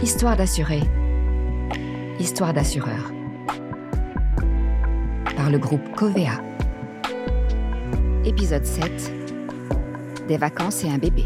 Histoire 0.00 0.36
d'assurer. 0.36 0.80
Histoire 2.20 2.54
d'assureur. 2.54 3.10
Par 5.36 5.50
le 5.50 5.58
groupe 5.58 5.82
Covea. 5.96 6.40
Épisode 8.24 8.64
7. 8.64 9.12
Des 10.28 10.36
vacances 10.36 10.84
et 10.84 10.88
un 10.88 10.98
bébé. 10.98 11.24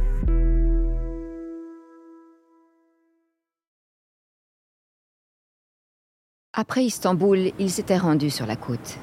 Après 6.55 6.85
Istanbul, 6.85 7.53
il 7.59 7.71
s'était 7.71 7.99
rendu 7.99 8.31
sur 8.31 8.47
la 8.47 8.57
côte. 8.57 8.99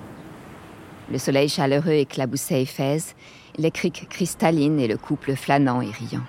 Le 1.11 1.19
soleil 1.19 1.47
chaleureux 1.47 1.91
éclaboussait 1.91 2.63
Éphèse, 2.63 3.13
les 3.59 3.69
criques 3.69 4.07
cristallines 4.09 4.79
et 4.79 4.87
le 4.87 4.97
couple 4.97 5.35
flânant 5.35 5.81
et 5.81 5.91
riant. 5.91 6.25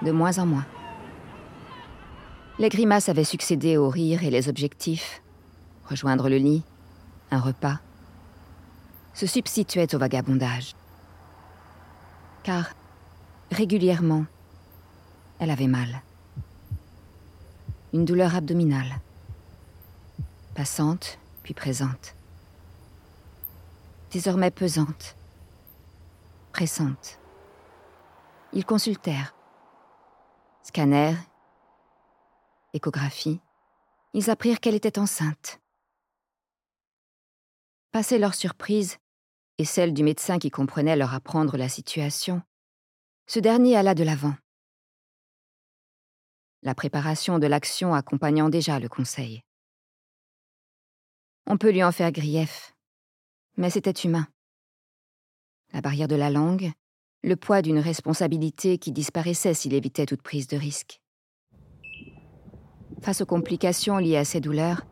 De 0.00 0.10
moins 0.10 0.38
en 0.38 0.46
moins. 0.46 0.64
Les 2.58 2.68
grimaces 2.68 3.08
avaient 3.08 3.24
succédé 3.24 3.76
aux 3.76 3.88
rires 3.88 4.22
et 4.22 4.30
les 4.30 4.48
objectifs. 4.48 5.22
Rejoindre 5.88 6.28
le 6.28 6.36
lit, 6.36 6.62
un 7.30 7.40
repas, 7.40 7.78
se 9.12 9.26
substituaient 9.26 9.94
au 9.94 9.98
vagabondage. 9.98 10.74
Car, 12.42 12.74
régulièrement, 13.50 14.24
elle 15.38 15.50
avait 15.50 15.66
mal. 15.66 16.02
Une 17.92 18.04
douleur 18.04 18.34
abdominale, 18.34 19.00
passante 20.54 21.18
puis 21.42 21.54
présente 21.54 22.14
désormais 24.14 24.52
pesante, 24.52 25.16
pressante. 26.52 27.18
Ils 28.52 28.64
consultèrent. 28.64 29.34
Scanner, 30.62 31.16
échographie. 32.74 33.40
Ils 34.12 34.30
apprirent 34.30 34.60
qu'elle 34.60 34.74
était 34.74 34.98
enceinte. 34.98 35.60
Passée 37.92 38.18
leur 38.18 38.34
surprise 38.34 38.98
et 39.58 39.64
celle 39.64 39.94
du 39.94 40.02
médecin 40.02 40.38
qui 40.38 40.50
comprenait 40.50 40.96
leur 40.96 41.14
apprendre 41.14 41.56
la 41.56 41.68
situation, 41.68 42.42
ce 43.26 43.38
dernier 43.38 43.76
alla 43.76 43.94
de 43.94 44.04
l'avant. 44.04 44.34
La 46.62 46.74
préparation 46.74 47.38
de 47.38 47.46
l'action 47.46 47.94
accompagnant 47.94 48.48
déjà 48.48 48.80
le 48.80 48.88
conseil. 48.88 49.42
On 51.46 51.56
peut 51.56 51.70
lui 51.70 51.84
en 51.84 51.92
faire 51.92 52.10
grief, 52.10 52.74
mais 53.56 53.70
c'était 53.70 53.90
humain. 53.90 54.26
La 55.72 55.80
barrière 55.80 56.08
de 56.08 56.16
la 56.16 56.30
langue, 56.30 56.72
le 57.22 57.36
poids 57.36 57.62
d'une 57.62 57.78
responsabilité 57.78 58.78
qui 58.78 58.92
disparaissait 58.92 59.54
s'il 59.54 59.74
évitait 59.74 60.06
toute 60.06 60.22
prise 60.22 60.46
de 60.46 60.56
risque. 60.56 61.00
Face 63.02 63.20
aux 63.20 63.26
complications 63.26 63.98
liées 63.98 64.16
à 64.16 64.24
ces 64.24 64.40
douleurs, 64.40 64.82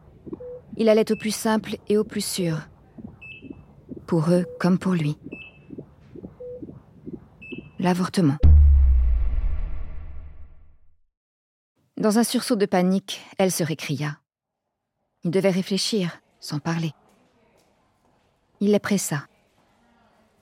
il 0.76 0.88
allait 0.88 1.12
au 1.12 1.16
plus 1.16 1.34
simple 1.34 1.76
et 1.88 1.96
au 1.96 2.04
plus 2.04 2.24
sûr. 2.24 2.68
Pour 4.06 4.30
eux 4.30 4.46
comme 4.58 4.78
pour 4.78 4.92
lui. 4.92 5.18
L'avortement. 7.78 8.36
Dans 11.96 12.18
un 12.18 12.24
sursaut 12.24 12.56
de 12.56 12.66
panique, 12.66 13.20
elle 13.38 13.52
se 13.52 13.62
récria. 13.62 14.18
Il 15.24 15.30
devait 15.30 15.50
réfléchir, 15.50 16.20
sans 16.40 16.58
parler. 16.58 16.92
Il 18.60 18.72
les 18.72 18.78
pressa. 18.78 19.26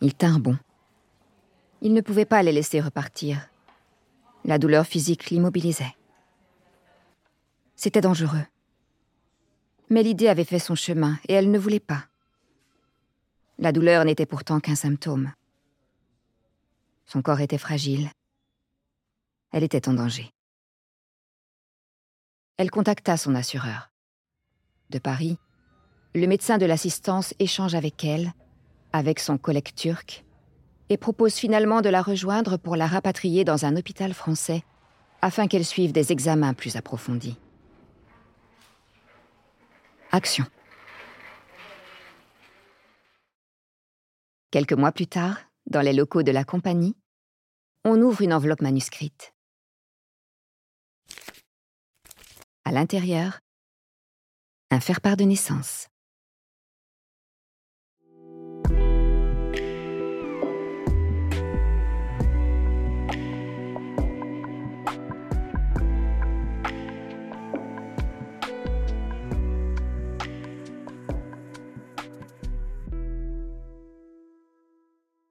Ils 0.01 0.15
tinrent 0.15 0.41
bon. 0.41 0.57
Il 1.83 1.93
ne 1.93 2.01
pouvait 2.01 2.25
pas 2.25 2.43
les 2.43 2.53
laisser 2.53 2.81
repartir. 2.81 3.49
La 4.45 4.59
douleur 4.59 4.87
physique 4.87 5.31
l'immobilisait. 5.31 5.95
C'était 7.83 8.03
dangereux. 8.03 8.45
Mais 9.89 10.03
l'idée 10.03 10.29
avait 10.29 10.45
fait 10.45 10.59
son 10.59 10.75
chemin 10.75 11.19
et 11.29 11.33
elle 11.33 11.51
ne 11.51 11.59
voulait 11.59 11.81
pas. 11.81 12.05
La 13.59 13.73
douleur 13.73 14.05
n'était 14.05 14.27
pourtant 14.27 14.61
qu'un 14.61 14.75
symptôme. 14.75 15.33
Son 17.07 17.23
corps 17.23 17.41
était 17.41 17.57
fragile. 17.57 18.11
Elle 19.51 19.63
était 19.63 19.89
en 19.89 19.95
danger. 19.95 20.31
Elle 22.59 22.71
contacta 22.71 23.17
son 23.17 23.35
assureur. 23.35 23.91
De 24.91 24.99
Paris, 24.99 25.39
le 26.15 26.27
médecin 26.27 26.59
de 26.59 26.67
l'assistance 26.67 27.33
échange 27.39 27.75
avec 27.75 28.05
elle, 28.05 28.35
avec 28.93 29.19
son 29.19 29.39
collègue 29.39 29.75
turc, 29.75 30.27
et 30.91 30.99
propose 30.99 31.33
finalement 31.33 31.81
de 31.81 31.89
la 31.89 32.03
rejoindre 32.03 32.59
pour 32.59 32.77
la 32.77 32.87
rapatrier 32.87 33.45
dans 33.45 33.65
un 33.65 33.75
hôpital 33.75 34.13
français 34.13 34.65
afin 35.23 35.47
qu'elle 35.47 35.65
suive 35.65 35.93
des 35.93 36.13
examens 36.13 36.53
plus 36.53 36.77
approfondis. 36.77 37.39
Action. 40.13 40.45
Quelques 44.51 44.73
mois 44.73 44.91
plus 44.91 45.07
tard, 45.07 45.39
dans 45.67 45.83
les 45.83 45.93
locaux 45.93 46.25
de 46.25 46.33
la 46.33 46.43
compagnie, 46.43 46.97
on 47.85 48.01
ouvre 48.01 48.23
une 48.23 48.33
enveloppe 48.33 48.61
manuscrite. 48.61 49.33
À 52.65 52.73
l'intérieur, 52.73 53.39
un 54.73 54.81
faire-part 54.81 55.17
de 55.17 55.23
naissance. 55.23 55.90